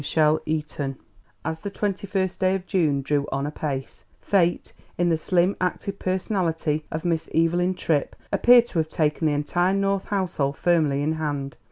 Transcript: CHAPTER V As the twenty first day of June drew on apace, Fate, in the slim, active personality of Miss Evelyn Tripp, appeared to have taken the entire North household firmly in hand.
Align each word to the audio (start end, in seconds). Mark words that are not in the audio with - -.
CHAPTER 0.03 0.41
V 0.65 0.95
As 1.45 1.59
the 1.59 1.69
twenty 1.69 2.07
first 2.07 2.39
day 2.39 2.55
of 2.55 2.65
June 2.65 3.03
drew 3.03 3.27
on 3.31 3.45
apace, 3.45 4.03
Fate, 4.19 4.73
in 4.97 5.09
the 5.09 5.17
slim, 5.19 5.55
active 5.61 5.99
personality 5.99 6.85
of 6.91 7.05
Miss 7.05 7.29
Evelyn 7.35 7.75
Tripp, 7.75 8.15
appeared 8.31 8.65
to 8.65 8.79
have 8.79 8.89
taken 8.89 9.27
the 9.27 9.33
entire 9.33 9.73
North 9.75 10.05
household 10.05 10.57
firmly 10.57 11.03
in 11.03 11.13
hand. 11.21 11.55